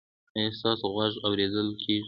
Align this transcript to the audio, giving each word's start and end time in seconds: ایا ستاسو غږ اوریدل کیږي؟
ایا 0.35 0.49
ستاسو 0.59 0.85
غږ 0.95 1.13
اوریدل 1.25 1.67
کیږي؟ 1.81 1.99